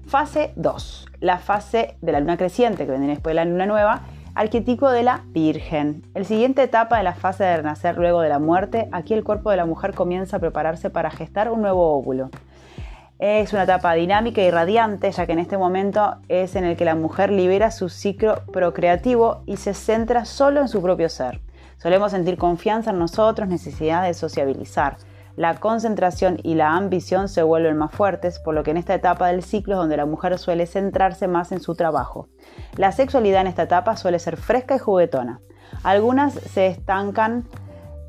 Fase 0.09 0.55
2, 0.57 1.07
la 1.21 1.39
fase 1.39 1.97
de 2.03 2.11
la 2.11 2.19
luna 2.19 2.37
creciente, 2.37 2.85
que 2.85 2.91
viene 2.91 3.07
después 3.07 3.31
de 3.31 3.35
la 3.37 3.45
luna 3.45 3.67
nueva, 3.67 4.01
arquetipo 4.35 4.91
de 4.91 5.05
la 5.05 5.23
Virgen. 5.27 6.03
El 6.15 6.27
siguiente 6.27 6.63
etapa 6.63 6.99
de 6.99 7.05
la 7.05 7.15
fase 7.15 7.45
de 7.45 7.57
renacer 7.57 7.97
luego 7.97 8.21
de 8.21 8.29
la 8.29 8.39
muerte, 8.39 8.89
aquí 8.91 9.15
el 9.15 9.23
cuerpo 9.23 9.51
de 9.51 9.57
la 9.57 9.67
mujer 9.67 9.95
comienza 9.95 10.37
a 10.37 10.41
prepararse 10.41 10.91
para 10.91 11.11
gestar 11.11 11.51
un 11.51 11.63
nuevo 11.63 11.97
óvulo. 11.97 12.31
Es 13.21 13.53
una 13.53 13.63
etapa 13.63 13.95
dinámica 13.95 14.43
y 14.43 14.51
radiante, 14.51 15.13
ya 15.13 15.27
que 15.27 15.33
en 15.33 15.39
este 15.39 15.57
momento 15.57 16.17
es 16.29 16.57
en 16.57 16.65
el 16.65 16.77
que 16.77 16.85
la 16.85 16.97
mujer 16.97 17.31
libera 17.31 17.71
su 17.71 17.89
ciclo 17.89 18.43
procreativo 18.53 19.43
y 19.47 19.57
se 19.57 19.73
centra 19.73 20.25
solo 20.25 20.61
en 20.61 20.69
su 20.69 20.83
propio 20.83 21.09
ser. 21.09 21.41
Solemos 21.79 22.11
sentir 22.11 22.37
confianza 22.37 22.91
en 22.91 22.99
nosotros, 22.99 23.49
necesidad 23.49 24.03
de 24.03 24.15
sociabilizar 24.15 24.97
la 25.37 25.55
concentración 25.57 26.39
y 26.43 26.55
la 26.55 26.77
ambición 26.77 27.29
se 27.29 27.43
vuelven 27.43 27.77
más 27.77 27.93
fuertes, 27.93 28.39
por 28.39 28.55
lo 28.55 28.63
que 28.63 28.71
en 28.71 28.77
esta 28.77 28.95
etapa 28.95 29.29
del 29.29 29.43
ciclo 29.43 29.75
es 29.75 29.79
donde 29.79 29.97
la 29.97 30.07
mujer 30.07 30.39
suele 30.39 30.67
centrarse 30.67 31.27
más 31.27 31.51
en 31.53 31.61
su 31.61 31.75
trabajo. 31.75 32.29
La 32.77 32.93
sexualidad 32.93 33.41
en 33.41 33.49
esta 33.49 33.65
etapa 33.65 33.97
suele 33.97 34.19
ser 34.19 34.37
fresca 34.37 34.77
y 34.77 34.79
juguetona. 34.79 35.41
Algunas 35.83 36.35
se 36.35 36.69
estancan 36.69 37.45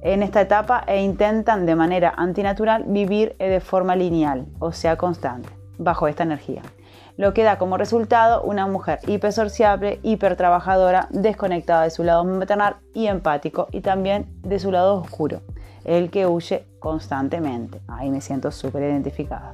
en 0.01 0.21
esta 0.21 0.41
etapa 0.41 0.83
e 0.85 1.01
intentan 1.01 1.65
de 1.65 1.75
manera 1.75 2.13
antinatural 2.15 2.83
vivir 2.85 3.35
de 3.39 3.59
forma 3.59 3.95
lineal, 3.95 4.45
o 4.59 4.71
sea, 4.71 4.97
constante, 4.97 5.49
bajo 5.79 6.07
esta 6.07 6.23
energía. 6.23 6.61
Lo 7.17 7.33
que 7.33 7.43
da 7.43 7.57
como 7.57 7.77
resultado 7.77 8.43
una 8.43 8.67
mujer 8.67 8.99
hipersociable, 9.07 9.99
hipertrabajadora, 10.03 11.07
desconectada 11.09 11.83
de 11.83 11.89
su 11.89 12.03
lado 12.03 12.23
maternal 12.23 12.75
y 12.93 13.07
empático 13.07 13.67
y 13.71 13.81
también 13.81 14.27
de 14.43 14.59
su 14.59 14.69
lado 14.69 14.97
oscuro, 14.97 15.41
el 15.85 16.09
que 16.09 16.27
huye 16.27 16.65
constantemente. 16.79 17.81
Ahí 17.87 18.09
me 18.09 18.19
siento 18.21 18.51
súper 18.51 18.83
identificada. 18.83 19.53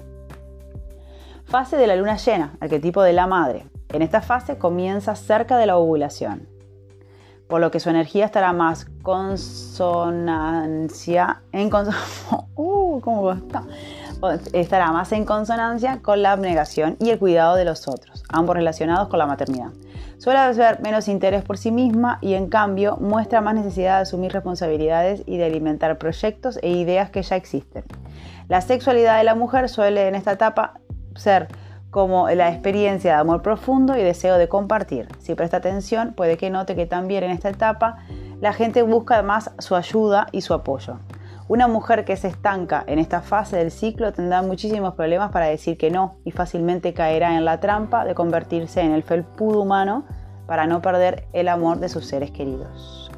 Fase 1.46 1.78
de 1.78 1.88
la 1.88 1.96
luna 1.96 2.18
llena, 2.18 2.58
arquetipo 2.60 3.02
de 3.04 3.14
la 3.14 3.28
madre. 3.28 3.68
En 3.90 4.02
esta 4.02 4.22
fase 4.22 4.58
comienza 4.58 5.16
cerca 5.16 5.58
de 5.58 5.66
la 5.66 5.78
ovulación, 5.78 6.48
por 7.48 7.60
lo 7.60 7.72
que 7.72 7.82
su 7.82 7.90
energía 7.90 8.26
estará 8.26 8.54
más 8.54 8.86
consonancia 9.04 11.42
en 11.52 11.70
uh, 12.56 13.02
¿cómo 13.02 13.24
estará 14.54 14.92
más 14.92 15.12
en 15.12 15.26
consonancia 15.26 16.00
con 16.02 16.22
la 16.22 16.32
abnegación 16.32 16.98
y 17.00 17.10
el 17.10 17.20
cuidado 17.20 17.56
de 17.56 17.66
los 17.66 17.88
otros, 17.88 18.24
ambos 18.30 18.56
relacionados 18.56 19.08
con 19.08 19.20
la 19.20 19.26
maternidad. 19.26 19.70
Suele 20.18 20.40
haber 20.40 20.82
menos 20.82 21.08
interés 21.08 21.44
por 21.44 21.58
sí 21.58 21.72
misma 21.72 22.20
y 22.22 22.36
en 22.36 22.48
cambio 22.48 22.98
muestra 22.98 23.42
más 23.42 23.56
necesidad 23.56 23.96
de 23.96 24.02
asumir 24.04 24.32
responsabilidades 24.32 25.24
y 25.26 25.38
de 25.38 25.46
alimentar 25.46 25.98
proyectos 25.98 26.60
e 26.62 26.70
ideas 26.70 27.10
que 27.10 27.24
ya 27.24 27.36
existen. 27.36 27.84
La 28.48 28.62
sexualidad 28.62 29.18
de 29.18 29.24
la 29.24 29.34
mujer 29.34 29.68
suele 29.68 30.08
en 30.08 30.14
esta 30.14 30.34
etapa 30.34 30.74
ser 31.16 31.48
como 31.90 32.30
la 32.30 32.50
experiencia 32.50 33.14
de 33.14 33.20
amor 33.20 33.42
profundo 33.42 33.98
y 33.98 34.04
deseo 34.04 34.38
de 34.38 34.48
compartir. 34.48 35.08
Si 35.20 35.36
presta 35.36 35.58
atención, 35.58 36.14
puede 36.14 36.38
que 36.38 36.50
note 36.50 36.76
que 36.76 36.86
también 36.86 37.24
en 37.24 37.32
esta 37.32 37.50
etapa 37.50 37.98
la 38.40 38.54
gente 38.54 38.82
busca 38.82 39.22
más 39.24 39.52
su 39.60 39.76
ayuda 39.76 40.28
y 40.32 40.42
su 40.42 40.54
apoyo. 40.54 41.00
Una 41.52 41.68
mujer 41.68 42.06
que 42.06 42.16
se 42.16 42.30
estanca 42.30 42.82
en 42.88 42.98
esta 42.98 43.22
fase 43.22 43.58
del 43.58 43.72
ciclo 43.72 44.14
tendrá 44.14 44.42
muchísimos 44.42 44.94
problemas 44.94 45.34
para 45.34 45.48
decir 45.48 45.78
que 45.78 45.92
no 45.92 46.16
y 46.24 46.32
fácilmente 46.32 46.94
caerá 46.94 47.36
en 47.36 47.44
la 47.44 47.60
trampa 47.60 48.06
de 48.06 48.16
convertirse 48.16 48.80
en 48.80 48.94
el 48.94 49.04
felpudo 49.04 49.60
humano 49.60 50.06
para 50.48 50.66
no 50.66 50.82
perder 50.82 51.28
el 51.34 51.50
amor 51.50 51.80
de 51.80 51.90
sus 51.90 52.06
seres 52.06 52.32
queridos. 52.32 53.12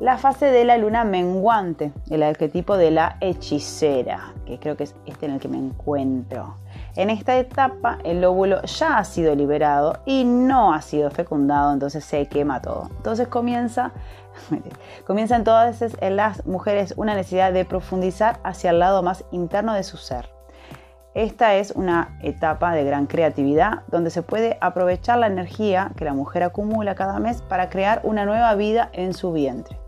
La 0.00 0.16
fase 0.16 0.46
de 0.46 0.64
la 0.64 0.78
luna 0.78 1.04
menguante, 1.04 1.92
el 2.08 2.22
arquetipo 2.22 2.78
de 2.78 2.90
la 2.90 3.18
hechicera, 3.20 4.32
que 4.46 4.58
creo 4.58 4.78
que 4.78 4.84
es 4.84 4.94
este 5.04 5.26
en 5.26 5.32
el 5.32 5.38
que 5.38 5.48
me 5.48 5.58
encuentro. 5.58 6.56
En 6.94 7.08
esta 7.08 7.38
etapa 7.38 7.98
el 8.04 8.22
óvulo 8.22 8.60
ya 8.62 8.98
ha 8.98 9.04
sido 9.04 9.34
liberado 9.34 10.00
y 10.04 10.24
no 10.24 10.74
ha 10.74 10.82
sido 10.82 11.10
fecundado, 11.10 11.72
entonces 11.72 12.04
se 12.04 12.26
quema 12.26 12.60
todo. 12.60 12.90
Entonces 12.98 13.28
comienza, 13.28 13.92
comienza 15.06 15.42
todas 15.42 15.80
en 15.80 16.16
las 16.16 16.44
mujeres 16.44 16.92
una 16.98 17.14
necesidad 17.14 17.50
de 17.50 17.64
profundizar 17.64 18.40
hacia 18.44 18.70
el 18.70 18.78
lado 18.78 19.02
más 19.02 19.24
interno 19.30 19.72
de 19.72 19.84
su 19.84 19.96
ser. 19.96 20.28
Esta 21.14 21.54
es 21.54 21.70
una 21.70 22.18
etapa 22.22 22.74
de 22.74 22.84
gran 22.84 23.06
creatividad 23.06 23.84
donde 23.88 24.10
se 24.10 24.22
puede 24.22 24.58
aprovechar 24.60 25.18
la 25.18 25.28
energía 25.28 25.92
que 25.96 26.04
la 26.04 26.12
mujer 26.12 26.42
acumula 26.42 26.94
cada 26.94 27.18
mes 27.20 27.40
para 27.40 27.70
crear 27.70 28.02
una 28.04 28.26
nueva 28.26 28.54
vida 28.54 28.90
en 28.92 29.14
su 29.14 29.32
vientre, 29.32 29.78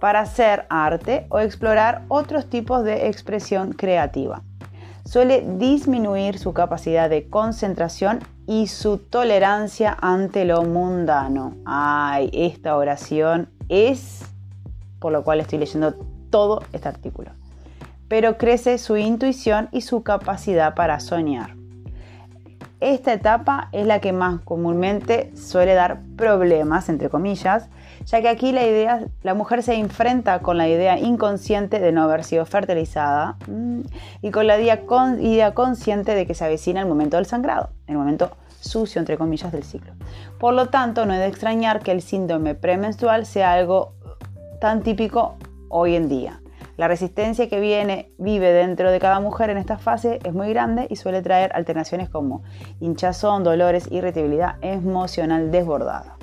para 0.00 0.20
hacer 0.20 0.66
arte 0.70 1.26
o 1.30 1.38
explorar 1.38 2.02
otros 2.08 2.50
tipos 2.50 2.82
de 2.82 3.06
expresión 3.06 3.72
creativa 3.72 4.42
suele 5.04 5.44
disminuir 5.58 6.38
su 6.38 6.52
capacidad 6.52 7.10
de 7.10 7.28
concentración 7.28 8.20
y 8.46 8.66
su 8.66 8.98
tolerancia 8.98 9.96
ante 10.00 10.44
lo 10.44 10.62
mundano. 10.62 11.56
Ay, 11.64 12.30
esta 12.32 12.76
oración 12.76 13.48
es 13.68 14.22
por 15.02 15.12
lo 15.12 15.24
cual 15.24 15.40
estoy 15.40 15.58
leyendo 15.58 15.94
todo 16.30 16.62
este 16.72 16.88
artículo. 16.88 17.32
Pero 18.08 18.38
crece 18.38 18.78
su 18.78 18.96
intuición 18.96 19.68
y 19.72 19.80
su 19.80 20.04
capacidad 20.04 20.74
para 20.74 21.00
soñar. 21.00 21.61
Esta 22.82 23.12
etapa 23.12 23.68
es 23.70 23.86
la 23.86 24.00
que 24.00 24.12
más 24.12 24.40
comúnmente 24.40 25.30
suele 25.36 25.74
dar 25.74 26.00
problemas, 26.16 26.88
entre 26.88 27.10
comillas, 27.10 27.68
ya 28.06 28.20
que 28.20 28.28
aquí 28.28 28.50
la 28.50 29.34
mujer 29.34 29.62
se 29.62 29.74
enfrenta 29.74 30.40
con 30.40 30.58
la 30.58 30.66
idea 30.66 30.98
inconsciente 30.98 31.78
de 31.78 31.92
no 31.92 32.02
haber 32.02 32.24
sido 32.24 32.44
fertilizada 32.44 33.36
mm, 33.46 33.82
y 34.22 34.32
con 34.32 34.48
la 34.48 34.60
idea, 34.60 34.82
idea 35.20 35.54
consciente 35.54 36.16
de 36.16 36.26
que 36.26 36.34
se 36.34 36.44
avecina 36.44 36.80
el 36.80 36.88
momento 36.88 37.18
del 37.18 37.26
sangrado, 37.26 37.70
el 37.86 37.96
momento 37.96 38.32
sucio, 38.58 38.98
entre 38.98 39.16
comillas, 39.16 39.52
del 39.52 39.62
ciclo. 39.62 39.92
Por 40.40 40.52
lo 40.52 40.66
tanto, 40.66 41.06
no 41.06 41.12
es 41.12 41.20
de 41.20 41.28
extrañar 41.28 41.84
que 41.84 41.92
el 41.92 42.02
síndrome 42.02 42.56
premenstrual 42.56 43.26
sea 43.26 43.52
algo 43.52 43.92
tan 44.60 44.82
típico 44.82 45.36
hoy 45.68 45.94
en 45.94 46.08
día. 46.08 46.41
La 46.82 46.88
resistencia 46.88 47.48
que 47.48 47.60
viene, 47.60 48.10
vive 48.18 48.52
dentro 48.52 48.90
de 48.90 48.98
cada 48.98 49.20
mujer 49.20 49.50
en 49.50 49.56
esta 49.56 49.78
fase 49.78 50.18
es 50.24 50.34
muy 50.34 50.48
grande 50.48 50.88
y 50.90 50.96
suele 50.96 51.22
traer 51.22 51.52
alternaciones 51.54 52.08
como 52.08 52.42
hinchazón, 52.80 53.44
dolores, 53.44 53.86
irritabilidad 53.92 54.56
emocional 54.62 55.52
desbordada. 55.52 56.16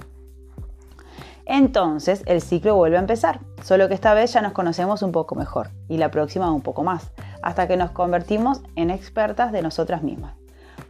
Entonces 1.46 2.24
el 2.26 2.42
ciclo 2.42 2.76
vuelve 2.76 2.98
a 2.98 3.00
empezar, 3.00 3.40
solo 3.64 3.88
que 3.88 3.94
esta 3.94 4.14
vez 4.14 4.34
ya 4.34 4.42
nos 4.42 4.52
conocemos 4.52 5.02
un 5.02 5.14
poco 5.14 5.34
mejor 5.34 5.70
y 5.88 5.96
la 5.96 6.12
próxima 6.12 6.52
un 6.52 6.62
poco 6.62 6.84
más, 6.84 7.10
hasta 7.42 7.66
que 7.70 7.78
nos 7.78 7.92
convertimos 7.92 8.62
en 8.76 8.90
expertas 8.90 9.54
de 9.54 9.62
nosotras 9.62 10.04
mismas. 10.04 10.34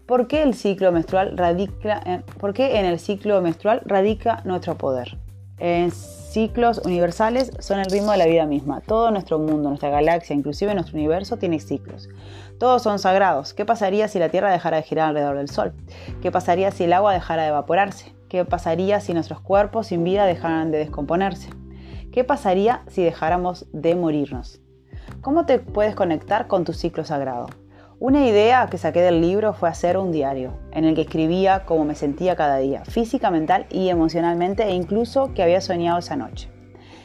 ¿Por 0.07 0.25
qué, 0.25 0.41
el 0.41 0.55
ciclo 0.55 0.91
menstrual 0.91 1.37
radica 1.37 2.23
¿Por 2.39 2.55
qué 2.55 2.79
en 2.79 2.87
el 2.87 2.99
ciclo 2.99 3.39
menstrual 3.39 3.83
radica 3.85 4.41
nuestro 4.45 4.79
poder? 4.79 5.19
En 5.59 5.91
ciclos 5.91 6.81
universales 6.85 7.51
son 7.59 7.79
el 7.79 7.89
ritmo 7.89 8.11
de 8.11 8.17
la 8.17 8.27
vida 8.27 8.45
misma. 8.45 8.81
Todo 8.81 9.11
nuestro 9.11 9.39
mundo, 9.39 9.69
nuestra 9.69 9.89
galaxia, 9.89 10.35
inclusive 10.35 10.73
nuestro 10.73 10.97
universo 10.97 11.37
tiene 11.37 11.59
ciclos. 11.59 12.07
Todos 12.59 12.83
son 12.83 12.99
sagrados. 12.99 13.53
¿Qué 13.53 13.65
pasaría 13.65 14.07
si 14.07 14.19
la 14.19 14.29
Tierra 14.29 14.51
dejara 14.51 14.77
de 14.77 14.83
girar 14.83 15.09
alrededor 15.09 15.37
del 15.37 15.49
Sol? 15.49 15.73
¿Qué 16.21 16.31
pasaría 16.31 16.71
si 16.71 16.83
el 16.83 16.93
agua 16.93 17.13
dejara 17.13 17.43
de 17.43 17.49
evaporarse? 17.49 18.13
¿Qué 18.29 18.45
pasaría 18.45 18.99
si 18.99 19.13
nuestros 19.13 19.41
cuerpos 19.41 19.87
sin 19.87 20.03
vida 20.03 20.25
dejaran 20.25 20.71
de 20.71 20.77
descomponerse? 20.77 21.49
¿Qué 22.11 22.23
pasaría 22.23 22.83
si 22.87 23.03
dejáramos 23.03 23.65
de 23.71 23.95
morirnos? 23.95 24.61
¿Cómo 25.21 25.45
te 25.45 25.59
puedes 25.59 25.95
conectar 25.95 26.47
con 26.47 26.63
tu 26.63 26.73
ciclo 26.73 27.03
sagrado? 27.03 27.47
Una 28.01 28.25
idea 28.25 28.65
que 28.71 28.77
saqué 28.77 29.01
del 29.01 29.19
libro 29.19 29.51
fue 29.51 29.67
hacer 29.67 29.97
un 29.97 30.13
diario, 30.13 30.53
en 30.71 30.85
el 30.85 30.95
que 30.95 31.01
escribía 31.01 31.65
cómo 31.65 31.83
me 31.83 31.95
sentía 31.95 32.37
cada 32.37 32.55
día, 32.55 32.85
física, 32.85 33.29
mental 33.29 33.65
y 33.69 33.89
emocionalmente, 33.89 34.63
e 34.63 34.73
incluso 34.73 35.33
que 35.33 35.43
había 35.43 35.59
soñado 35.59 35.99
esa 35.99 36.15
noche. 36.15 36.49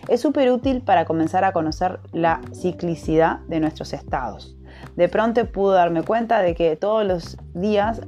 Es 0.06 0.20
súper 0.20 0.52
útil 0.52 0.82
para 0.82 1.04
comenzar 1.04 1.42
a 1.42 1.52
conocer 1.52 1.98
la 2.12 2.40
ciclicidad 2.52 3.40
de 3.48 3.58
nuestros 3.58 3.92
estados. 3.92 4.56
De 4.94 5.08
pronto 5.08 5.44
pude 5.50 5.74
darme 5.74 6.04
cuenta 6.04 6.40
de 6.42 6.54
que 6.54 6.76
todos 6.76 7.04
los 7.04 7.38
días 7.54 8.00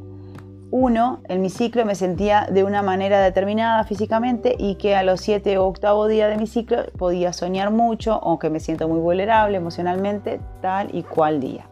uno, 0.71 1.23
en 1.29 1.43
mi 1.43 1.51
ciclo 1.51 1.85
me 1.85 1.97
sentía 1.97 2.47
de 2.49 2.63
una 2.63 2.83
manera 2.83 3.21
determinada 3.21 3.83
físicamente 3.83 4.55
y 4.57 4.77
que 4.77 4.95
a 4.95 5.03
los 5.03 5.21
siete 5.21 5.59
o 5.59 5.67
octavo 5.67 6.07
día 6.07 6.29
de 6.29 6.37
mi 6.37 6.47
ciclo 6.47 6.85
podía 6.97 7.33
soñar 7.33 7.73
mucho 7.73 8.17
o 8.21 8.39
que 8.39 8.49
me 8.49 8.61
siento 8.61 8.87
muy 8.87 9.01
vulnerable 9.01 9.57
emocionalmente 9.57 10.41
tal 10.61 10.95
y 10.95 11.03
cual 11.03 11.41
día. 11.41 11.67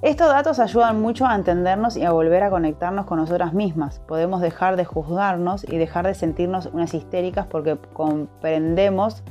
Estos 0.00 0.28
datos 0.28 0.60
ayudan 0.60 1.02
mucho 1.02 1.26
a 1.26 1.34
entendernos 1.34 1.96
y 1.96 2.04
a 2.04 2.12
volver 2.12 2.44
a 2.44 2.50
conectarnos 2.50 3.04
con 3.04 3.18
nosotras 3.18 3.52
mismas. 3.52 3.98
Podemos 3.98 4.40
dejar 4.40 4.76
de 4.76 4.84
juzgarnos 4.84 5.64
y 5.64 5.76
dejar 5.76 6.06
de 6.06 6.14
sentirnos 6.14 6.66
unas 6.66 6.94
histéricas 6.94 7.48
porque 7.48 7.76
comprendemos 7.94 9.24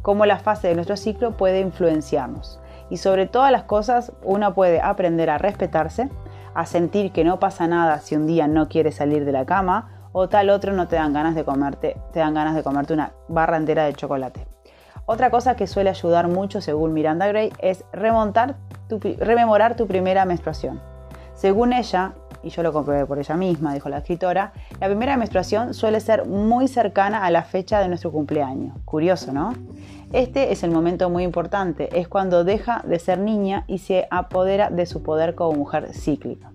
cómo 0.00 0.24
la 0.24 0.38
fase 0.38 0.68
de 0.68 0.76
nuestro 0.76 0.96
ciclo 0.96 1.36
puede 1.36 1.58
influenciarnos. 1.58 2.60
Y 2.88 2.98
sobre 2.98 3.26
todas 3.26 3.50
las 3.50 3.64
cosas, 3.64 4.12
uno 4.22 4.54
puede 4.54 4.80
aprender 4.80 5.28
a 5.28 5.38
respetarse, 5.38 6.08
a 6.54 6.66
sentir 6.66 7.10
que 7.10 7.24
no 7.24 7.40
pasa 7.40 7.66
nada 7.66 7.98
si 7.98 8.14
un 8.14 8.28
día 8.28 8.46
no 8.46 8.68
quieres 8.68 8.94
salir 8.94 9.24
de 9.24 9.32
la 9.32 9.44
cama 9.44 10.08
o 10.12 10.28
tal 10.28 10.50
otro 10.50 10.72
no 10.72 10.86
te 10.86 10.94
dan 10.94 11.12
ganas 11.12 11.34
de 11.34 11.44
comerte, 11.44 11.96
te 12.12 12.20
dan 12.20 12.34
ganas 12.34 12.54
de 12.54 12.62
comerte 12.62 12.94
una 12.94 13.12
barra 13.26 13.56
entera 13.56 13.86
de 13.86 13.94
chocolate. 13.94 14.46
Otra 15.04 15.30
cosa 15.30 15.56
que 15.56 15.66
suele 15.66 15.90
ayudar 15.90 16.28
mucho, 16.28 16.60
según 16.60 16.92
Miranda 16.92 17.26
Gray, 17.26 17.52
es 17.58 17.84
remontar 17.92 18.54
rememorar 19.00 19.76
tu 19.76 19.86
primera 19.86 20.24
menstruación. 20.24 20.80
Según 21.34 21.72
ella, 21.72 22.12
y 22.42 22.50
yo 22.50 22.62
lo 22.62 22.72
comprobé 22.72 23.06
por 23.06 23.18
ella 23.18 23.36
misma, 23.36 23.72
dijo 23.72 23.88
la 23.88 23.98
escritora, 23.98 24.52
la 24.80 24.88
primera 24.88 25.16
menstruación 25.16 25.74
suele 25.74 26.00
ser 26.00 26.26
muy 26.26 26.68
cercana 26.68 27.24
a 27.24 27.30
la 27.30 27.42
fecha 27.42 27.80
de 27.80 27.88
nuestro 27.88 28.10
cumpleaños. 28.10 28.76
Curioso, 28.84 29.32
¿no? 29.32 29.54
Este 30.12 30.52
es 30.52 30.62
el 30.62 30.70
momento 30.70 31.08
muy 31.08 31.24
importante, 31.24 31.88
es 31.98 32.08
cuando 32.08 32.44
deja 32.44 32.82
de 32.86 32.98
ser 32.98 33.18
niña 33.18 33.64
y 33.66 33.78
se 33.78 34.06
apodera 34.10 34.70
de 34.70 34.86
su 34.86 35.02
poder 35.02 35.34
como 35.34 35.52
mujer 35.52 35.94
cíclica. 35.94 36.50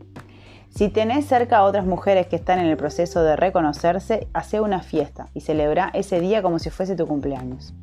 Si 0.69 0.89
tenés 0.89 1.25
cerca 1.25 1.57
a 1.57 1.63
otras 1.63 1.85
mujeres 1.87 2.27
que 2.27 2.35
están 2.35 2.59
en 2.59 2.67
el 2.67 2.77
proceso 2.77 3.23
de 3.23 3.35
reconocerse, 3.35 4.27
hace 4.33 4.61
una 4.61 4.83
fiesta 4.83 5.27
y 5.33 5.41
celebra 5.41 5.89
ese 5.93 6.19
día 6.19 6.43
como 6.43 6.59
si 6.59 6.69
fuese 6.69 6.95
tu 6.95 7.07
cumpleaños. 7.07 7.73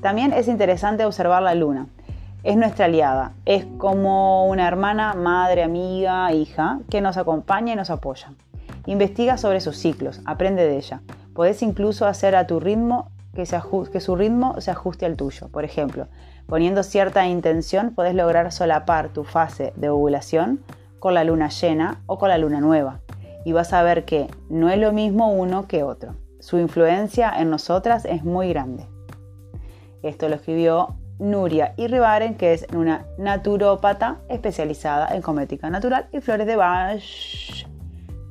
También 0.00 0.32
es 0.32 0.48
interesante 0.48 1.04
observar 1.04 1.42
la 1.42 1.54
luna. 1.54 1.86
Es 2.42 2.56
nuestra 2.56 2.86
aliada, 2.86 3.34
es 3.44 3.66
como 3.76 4.46
una 4.46 4.66
hermana, 4.66 5.12
madre, 5.12 5.62
amiga, 5.62 6.32
hija, 6.32 6.80
que 6.88 7.02
nos 7.02 7.18
acompaña 7.18 7.74
y 7.74 7.76
nos 7.76 7.90
apoya. 7.90 8.32
Investiga 8.86 9.36
sobre 9.36 9.60
sus 9.60 9.76
ciclos, 9.76 10.22
aprende 10.24 10.66
de 10.66 10.78
ella. 10.78 11.02
Podés 11.34 11.62
incluso 11.62 12.06
hacer 12.06 12.34
a 12.34 12.46
tu 12.46 12.58
ritmo 12.58 13.10
que, 13.34 13.44
se 13.44 13.60
su 14.00 14.16
ritmo 14.16 14.58
se 14.58 14.70
ajuste 14.70 15.04
al 15.04 15.16
tuyo. 15.16 15.48
Por 15.48 15.64
ejemplo, 15.64 16.08
poniendo 16.46 16.82
cierta 16.82 17.26
intención 17.26 17.94
podés 17.94 18.14
lograr 18.14 18.52
solapar 18.52 19.10
tu 19.10 19.24
fase 19.24 19.74
de 19.76 19.90
ovulación 19.90 20.60
con 20.98 21.12
la 21.12 21.24
luna 21.24 21.50
llena 21.50 22.00
o 22.06 22.18
con 22.18 22.30
la 22.30 22.38
luna 22.38 22.60
nueva. 22.60 23.00
Y 23.44 23.52
vas 23.52 23.74
a 23.74 23.82
ver 23.82 24.06
que 24.06 24.28
no 24.48 24.70
es 24.70 24.78
lo 24.78 24.92
mismo 24.92 25.30
uno 25.30 25.68
que 25.68 25.82
otro. 25.82 26.14
Su 26.40 26.58
influencia 26.58 27.30
en 27.38 27.50
nosotras 27.50 28.06
es 28.06 28.24
muy 28.24 28.48
grande. 28.48 28.86
Esto 30.02 30.30
lo 30.30 30.36
escribió 30.36 30.96
Nuria 31.20 31.74
Irribaren, 31.76 32.34
que 32.34 32.54
es 32.54 32.66
una 32.74 33.06
naturópata 33.18 34.20
especializada 34.28 35.14
en 35.14 35.22
cosmética 35.22 35.70
natural 35.70 36.08
y 36.12 36.20
flores 36.20 36.46
de 36.46 36.56
Bach. 36.56 37.02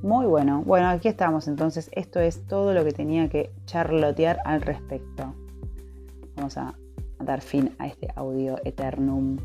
Muy 0.01 0.25
bueno. 0.25 0.63
Bueno, 0.65 0.89
aquí 0.89 1.07
estamos. 1.07 1.47
Entonces, 1.47 1.89
esto 1.93 2.19
es 2.19 2.45
todo 2.47 2.73
lo 2.73 2.83
que 2.83 2.91
tenía 2.91 3.29
que 3.29 3.51
charlotear 3.65 4.39
al 4.43 4.61
respecto. 4.61 5.35
Vamos 6.35 6.57
a 6.57 6.73
dar 7.19 7.41
fin 7.41 7.75
a 7.79 7.87
este 7.87 8.07
audio 8.15 8.57
eternum. 8.63 9.37